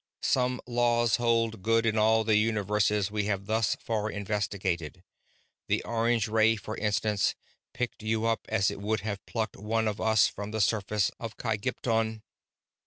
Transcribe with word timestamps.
"Some 0.23 0.61
laws 0.65 1.17
hold 1.17 1.61
good 1.61 1.85
in 1.85 1.95
all 1.95 2.23
the 2.23 2.35
universes 2.35 3.11
we 3.11 3.25
have 3.25 3.45
thus 3.45 3.75
far 3.75 4.09
investigated. 4.09 5.03
The 5.67 5.83
orange 5.83 6.27
ray, 6.27 6.55
for 6.55 6.75
instance, 6.75 7.35
picked 7.71 8.01
you 8.01 8.25
up 8.25 8.47
as 8.49 8.71
it 8.71 8.81
would 8.81 9.01
have 9.01 9.23
plucked 9.27 9.57
one 9.57 9.87
of 9.87 10.01
us 10.01 10.25
from 10.25 10.49
the 10.49 10.59
surface 10.61 11.11
of 11.19 11.37
Kygpton. 11.37 12.23